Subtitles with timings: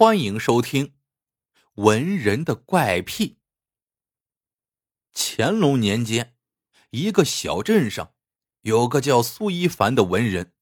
[0.00, 0.86] 欢迎收听
[1.74, 3.30] 《文人的怪癖》。
[5.12, 6.36] 乾隆年间，
[6.90, 8.14] 一个小镇上
[8.60, 10.54] 有个叫苏一凡的文人。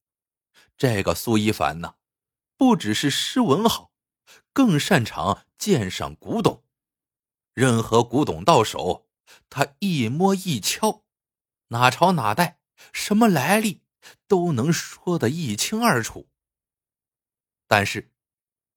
[0.79, 1.97] 这个苏一凡呢，
[2.57, 3.93] 不只是诗文好，
[4.55, 6.65] 更擅长鉴赏古董。
[7.53, 9.07] 任何古董到手，
[9.51, 11.05] 他一摸一敲，
[11.69, 12.59] 哪朝哪代、
[12.91, 13.83] 什么来历，
[14.27, 16.31] 都能说得一清二楚。
[17.67, 18.15] 但是，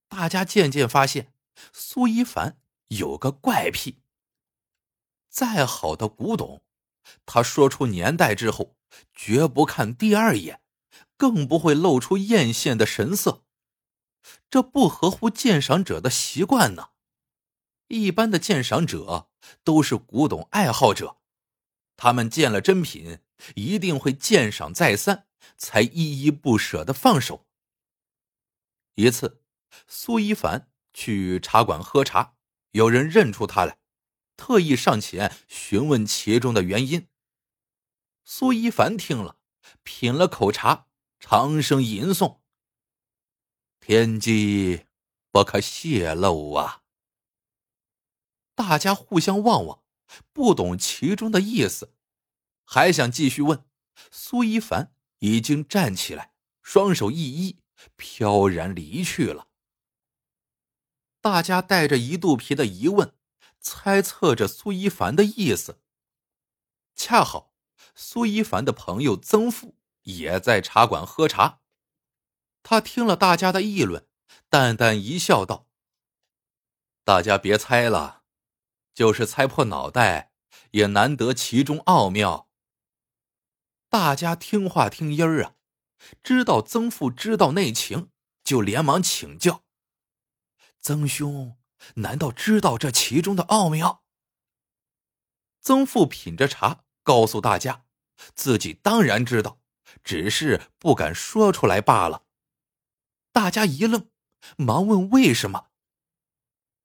[0.09, 1.33] 大家渐渐发现，
[1.71, 4.01] 苏一凡有个怪癖。
[5.29, 6.63] 再好的古董，
[7.25, 8.75] 他说出年代之后，
[9.13, 10.61] 绝不看第二眼，
[11.15, 13.45] 更不会露出艳羡的神色，
[14.49, 16.89] 这不合乎鉴赏者的习惯呢。
[17.87, 19.29] 一般的鉴赏者
[19.63, 21.17] 都是古董爱好者，
[21.95, 23.19] 他们见了真品，
[23.55, 27.47] 一定会鉴赏再三，才依依不舍的放手。
[28.95, 29.38] 一次。
[29.87, 32.35] 苏一凡去茶馆喝茶，
[32.71, 33.77] 有人认出他来，
[34.37, 37.07] 特意上前询问其中的原因。
[38.23, 39.37] 苏一凡听了，
[39.83, 40.87] 品了口茶，
[41.19, 42.39] 长声吟诵
[43.81, 44.85] ：“天机
[45.31, 46.83] 不可泄露啊！”
[48.55, 49.83] 大家互相望望，
[50.31, 51.93] 不懂其中的意思，
[52.63, 53.65] 还想继续问。
[54.11, 57.59] 苏一凡已经站起来，双手一一，
[57.95, 59.48] 飘然离去了。
[61.31, 63.13] 大家带着一肚皮的疑问，
[63.61, 65.79] 猜测着苏一凡的意思。
[66.95, 67.53] 恰好
[67.93, 71.59] 苏一凡的朋友曾富也在茶馆喝茶，
[72.63, 74.07] 他听了大家的议论，
[74.49, 75.67] 淡淡一笑，道
[77.05, 78.23] ：“大家别猜了，
[78.95, 80.31] 就是猜破脑袋，
[80.71, 82.49] 也难得其中奥妙。”
[83.87, 85.53] 大家听话听音儿啊，
[86.23, 88.09] 知道曾富知道内情，
[88.43, 89.63] 就连忙请教。
[90.81, 91.57] 曾兄，
[91.95, 94.03] 难道知道这其中的奥妙？
[95.61, 97.85] 曾父品着茶，告诉大家，
[98.33, 99.59] 自己当然知道，
[100.03, 102.23] 只是不敢说出来罢了。
[103.33, 104.09] 大家一愣，
[104.57, 105.67] 忙问为什么。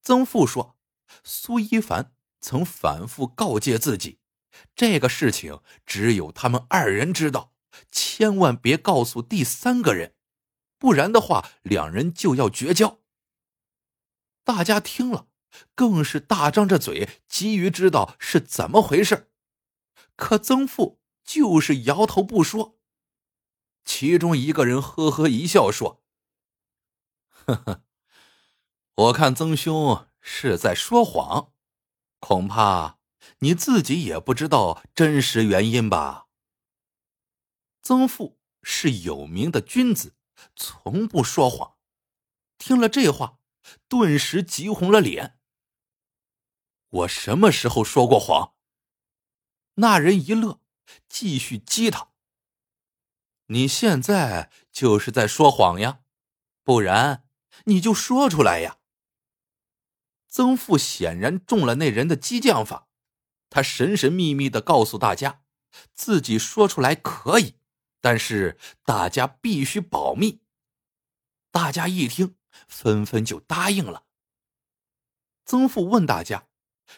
[0.03, 0.76] 曾父说
[1.22, 4.19] ：“苏一凡曾反复告诫自己，
[4.75, 7.55] 这个事情只有他们二人知道，
[7.91, 10.15] 千万别告诉第三个人，
[10.78, 12.99] 不然的话，两人就要绝交。”
[14.44, 15.28] 大家听了，
[15.75, 19.32] 更是大张着嘴，急于知道是怎么回事。
[20.16, 22.78] 可曾父就是摇头不说。
[23.84, 26.05] 其中一个人呵呵一笑说
[27.28, 27.84] ：“呵呵，
[28.94, 31.53] 我看曾兄是在说谎，
[32.21, 32.99] 恐怕
[33.38, 36.26] 你自己也不知道真实原因吧。”
[37.82, 40.15] 曾父是有名的君子，
[40.55, 41.76] 从不说谎。
[42.59, 43.41] 听了这话。
[43.88, 45.38] 顿时急红了脸。
[46.88, 48.54] 我什么时候说过谎？
[49.75, 50.60] 那人一乐，
[51.08, 52.10] 继续激他。
[53.47, 56.00] 你现在就是在说谎呀，
[56.62, 57.28] 不然
[57.64, 58.78] 你就说出来呀。
[60.28, 62.88] 曾父显然中了那人的激将法，
[63.50, 65.42] 他神神秘秘的告诉大家，
[65.92, 67.56] 自己说出来可以，
[68.00, 70.42] 但是大家必须保密。
[71.50, 72.36] 大家一听。
[72.69, 74.04] 纷纷就答应了。
[75.44, 76.48] 曾父问大家：“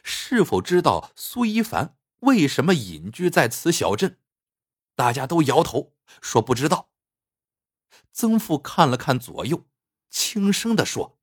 [0.05, 4.21] 是否知道苏一凡为什么隐居在此小镇？”
[4.95, 6.91] 大家都摇头，说不知道。
[8.13, 9.67] 曾父看了看左右，
[10.09, 11.19] 轻声的说：“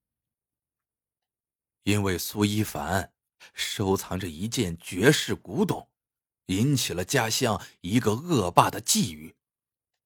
[1.83, 3.13] 因为苏一凡
[3.53, 5.89] 收藏着一件绝世古董，
[6.47, 9.33] 引起了家乡一个恶霸的觊觎，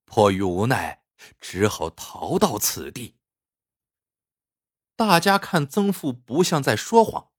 [0.06, 1.04] 迫于无奈，
[1.42, 3.16] 只好逃到此地。”
[4.98, 7.30] 大家看曾父不像在说谎，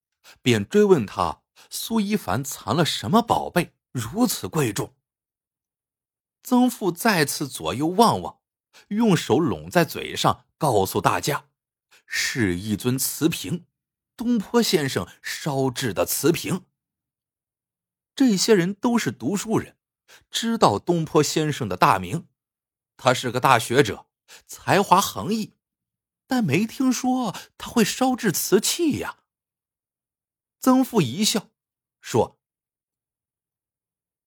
[0.41, 4.95] 便追问他：苏一凡藏了什么宝贝，如此贵重？
[6.45, 8.39] 曾父再次左右望望，
[8.91, 11.47] 用手拢在嘴上，告诉大家：
[12.07, 13.67] 是一尊瓷瓶，
[14.17, 16.65] 东坡先生烧制的瓷瓶。
[18.15, 19.77] 这些人都是读书人，
[20.31, 22.29] 知道东坡先生的大名，
[22.97, 24.07] 他是个大学者，
[24.47, 25.58] 才华横溢。
[26.29, 29.21] 但没听说他会烧制瓷器呀。
[30.61, 31.49] 曾父一笑，
[32.03, 32.39] 说：“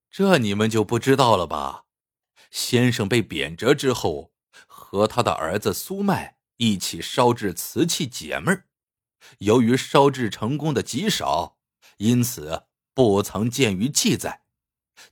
[0.09, 1.85] 这你们就不知道了吧？
[2.49, 4.33] 先生被贬谪之后，
[4.65, 8.67] 和他的儿子苏迈一起烧制瓷器解闷
[9.37, 11.59] 由于烧制成功的极少，
[11.97, 12.65] 因此
[12.95, 14.43] 不曾见于记载，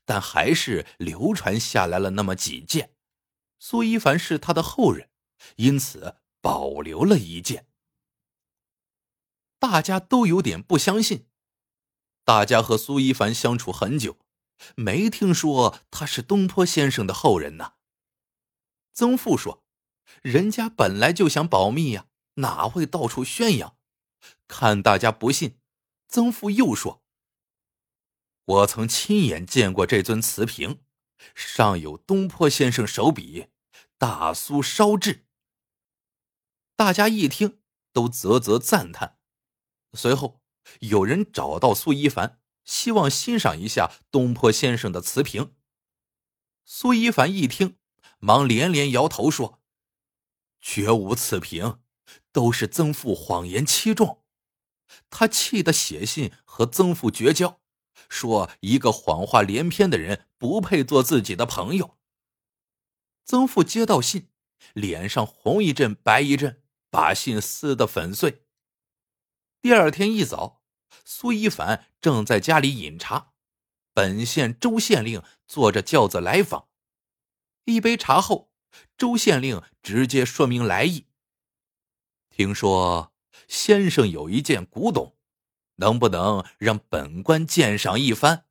[0.05, 2.95] 但还是流传下来了那么几件。
[3.59, 5.11] 苏一凡是他的后人，
[5.57, 7.67] 因此。”保留了一件。
[9.59, 11.27] 大家都有点不相信。
[12.23, 14.19] 大家和苏一凡相处很久，
[14.75, 17.73] 没听说他是东坡先生的后人呢。
[18.93, 19.63] 曾父说
[20.21, 23.77] ：“人家本来就想保密呀，哪会到处宣扬？”
[24.47, 25.59] 看大家不信，
[26.07, 27.03] 曾父又说
[28.45, 30.81] ：“我曾亲眼见过这尊瓷瓶，
[31.33, 33.47] 上有东坡先生手笔，
[33.97, 35.25] 大苏烧制。”
[36.79, 37.59] 大家一听，
[37.91, 39.17] 都啧啧赞叹。
[39.91, 40.39] 随后，
[40.79, 45.53] 有人找到苏一凡，希望欣赏一下东坡先生的瓷瓶。
[46.63, 47.75] 苏一凡一听，
[48.19, 49.59] 忙连连摇头说
[50.61, 51.81] ：“绝无此瓶，
[52.31, 54.23] 都是曾父谎言欺众。”
[55.11, 57.59] 他气得写信和曾父绝交，
[58.07, 61.97] 说一个谎话连篇的人不配做自己的朋友。
[63.25, 64.29] 曾父接到信，
[64.71, 66.63] 脸上红一阵白一阵。
[66.89, 68.45] 把信撕得粉碎。
[69.61, 70.63] 第二天一早，
[71.03, 73.33] 苏一凡正在家里饮茶，
[73.93, 76.69] 本县周县令坐着轿子来访。
[77.65, 78.53] 一杯茶后，
[78.97, 81.07] 周县令直接说明来意。
[82.29, 83.13] 听说
[83.47, 85.17] 先生有一件古董，
[85.75, 88.45] 能不能让本官鉴赏一番？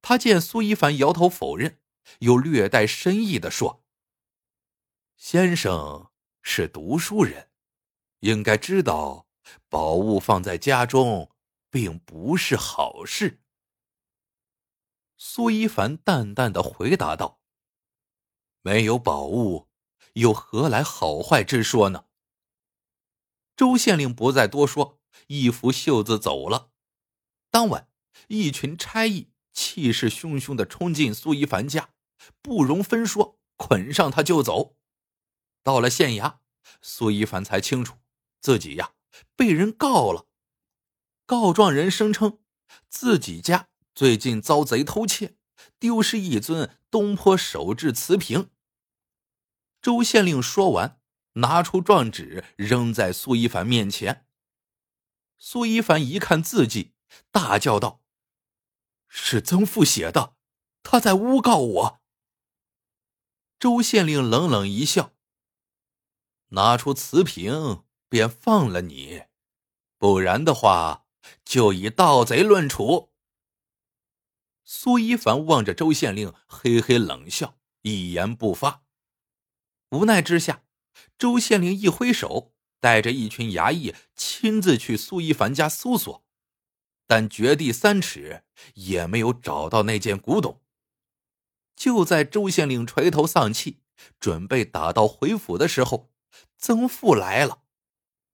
[0.00, 1.80] 他见苏一凡摇头否认，
[2.20, 3.84] 又略带深意的说
[5.16, 6.10] ：“先生。”
[6.46, 7.48] 是读书人，
[8.20, 9.26] 应该知道
[9.70, 11.32] 宝物放在家中
[11.70, 13.42] 并不是好事。
[15.16, 17.40] 苏一凡淡淡的回答道
[18.60, 19.68] ：“没有宝物，
[20.12, 22.04] 又何来好坏之说呢？”
[23.56, 26.72] 周县令不再多说，一拂袖子走了。
[27.50, 27.88] 当晚，
[28.28, 31.94] 一群差役气势汹汹的冲进苏一凡家，
[32.42, 34.76] 不容分说，捆上他就走。
[35.64, 36.36] 到了县衙，
[36.80, 37.96] 苏一凡才清楚
[38.40, 38.92] 自己呀
[39.34, 40.28] 被人告了。
[41.26, 42.38] 告状人声称
[42.90, 45.36] 自己家最近遭贼偷窃，
[45.78, 48.50] 丢失一尊东坡手制瓷瓶。
[49.80, 51.00] 周县令说完，
[51.32, 54.26] 拿出状纸扔在苏一凡面前。
[55.38, 56.92] 苏一凡一看字迹，
[57.30, 58.02] 大叫道
[59.08, 60.36] ：“是曾父写的，
[60.82, 62.00] 他在诬告我。”
[63.58, 65.13] 周县令冷冷一笑。
[66.54, 69.26] 拿出瓷瓶，便放了你；
[69.98, 71.06] 不然的话，
[71.44, 73.12] 就以盗贼论处。
[74.64, 78.82] 苏一凡望着周县令，嘿嘿冷笑，一言不发。
[79.90, 80.64] 无奈之下，
[81.18, 86.24] 周县令一挥手，带着一群衙役亲自去苏一凡家搜索，
[87.06, 90.62] 但掘地三尺也没有找到那件古董。
[91.76, 93.80] 就在周县令垂头丧气，
[94.20, 96.13] 准备打道回府的时候，
[96.56, 97.62] 曾父来了，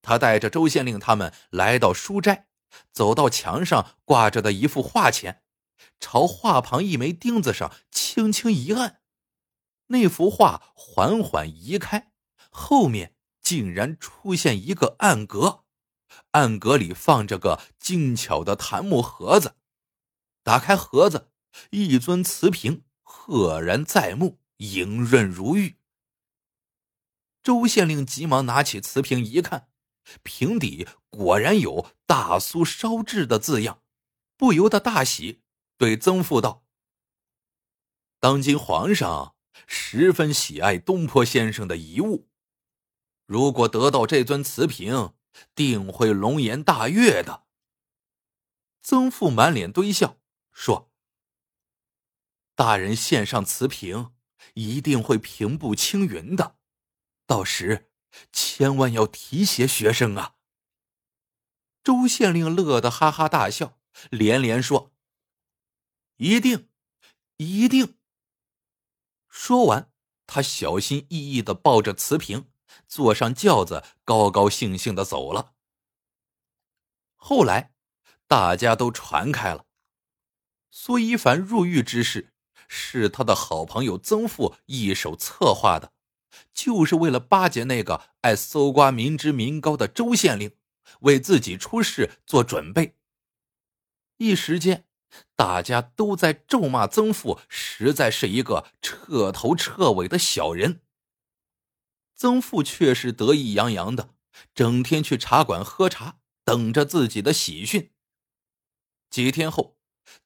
[0.03, 2.47] 他带着周县令他们来到书斋，
[2.93, 5.43] 走到墙上挂着的一幅画前，
[5.99, 9.01] 朝画旁一枚钉子上轻轻一按，
[9.89, 12.13] 那幅画缓缓移开，
[12.51, 15.65] 后面竟然出现一个暗格，
[16.31, 19.57] 暗格里放着个精巧的檀木盒子，
[20.45, 21.33] 打开盒子，
[21.71, 25.80] 一尊瓷瓶赫然在目，莹润如玉。
[27.43, 29.69] 周县令急忙拿起瓷瓶一看，
[30.23, 33.83] 瓶底果然有“大苏烧制”的字样，
[34.37, 35.43] 不由得大喜，
[35.79, 36.65] 对曾父道
[38.21, 39.35] ：“当今皇上
[39.67, 42.29] 十分喜爱东坡先生的遗物，
[43.25, 45.15] 如果得到这尊瓷瓶，
[45.55, 47.47] 定会龙颜大悦的。”
[48.83, 50.19] 曾父满脸堆笑
[50.53, 50.93] 说
[52.55, 54.13] ：“大人献上瓷瓶，
[54.55, 56.59] 一定会平步青云的。”
[57.31, 57.93] 到时，
[58.33, 60.35] 千万要提携学生啊！
[61.85, 63.79] 周县令乐得哈哈大笑，
[64.11, 64.93] 连连说
[66.19, 66.69] ：“一定，
[67.37, 67.97] 一定。”
[69.31, 69.93] 说完，
[70.27, 72.51] 他小心翼翼的抱着瓷瓶，
[72.89, 75.55] 坐上轿子，高高兴兴的走了。
[77.15, 77.73] 后来，
[78.27, 79.67] 大家都传开了，
[80.73, 82.35] 苏一凡入狱之事，
[82.67, 85.93] 是他的好朋友曾父一手策划的。
[86.53, 90.53] 就是为了巴结那个爱搜刮民脂民膏的周县令，
[91.01, 92.97] 为自己出事做准备。
[94.19, 94.87] 一时间，
[95.35, 100.83] 大家都在咒骂曾父，实在是一个彻头彻尾的小人。
[102.15, 104.15] 曾父却是得意洋洋的，
[104.55, 107.93] 整天去茶馆喝茶，等着自己的喜讯。
[109.09, 109.79] 几天后，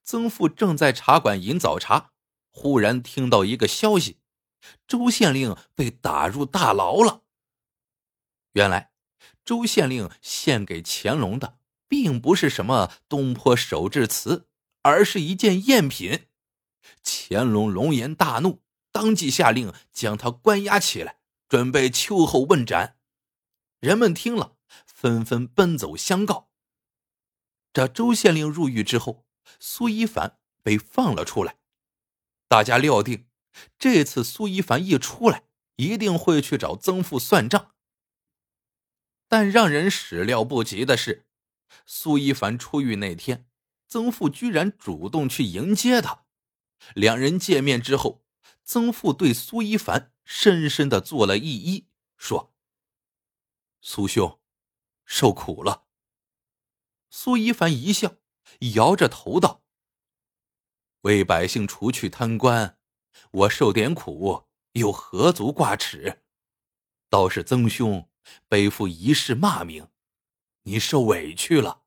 [0.03, 2.11] 曾父正在茶馆饮早茶，
[2.51, 4.19] 忽然听到一个消息。
[4.87, 7.23] 周县令被打入大牢了。
[8.53, 8.93] 原来，
[9.45, 14.49] 周县令献给乾隆的，并不是什么东坡手制瓷，
[14.83, 16.29] 而是一件赝品。
[17.03, 21.19] 乾隆龙颜大怒，当即下令将他关押起来，
[21.49, 22.99] 准备秋后问斩。
[23.81, 24.57] 人们听了，
[24.87, 26.51] 纷纷奔走相告。
[27.73, 29.27] 这周县令入狱之后，
[29.59, 31.59] 苏一凡被放了出来。
[32.47, 33.27] 大家料定，
[33.79, 35.45] 这次苏一凡一出来，
[35.77, 37.75] 一定会去找曾父算账。
[39.29, 41.27] 但让人始料不及的是，
[41.87, 43.49] 苏一凡出狱那天，
[43.89, 46.25] 曾父居然主动去迎接他。
[46.95, 48.25] 两人见面之后，
[48.63, 52.55] 曾父对苏一凡深深的做了一揖，说
[53.81, 54.41] ：“苏兄，
[55.05, 55.87] 受苦了。”
[57.09, 58.17] 苏一凡一笑，
[58.75, 59.65] 摇着头道
[61.03, 62.79] ：“为百姓除去贪官，
[63.31, 66.23] 我受点苦又何足挂齿？
[67.09, 68.09] 倒是曾兄。”
[68.49, 69.91] 背负一世骂名，
[70.63, 71.85] 你受委屈了。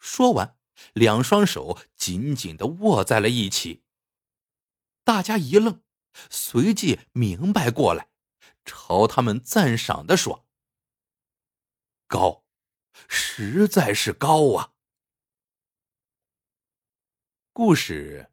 [0.00, 0.58] 说完，
[0.94, 3.84] 两双手紧紧的握在了一起。
[5.04, 5.80] 大家一愣，
[6.28, 8.10] 随即明白过来，
[8.64, 10.44] 朝他们赞赏的说
[12.08, 12.44] ：“高，
[13.06, 14.74] 实在是高啊！”
[17.54, 18.32] 故事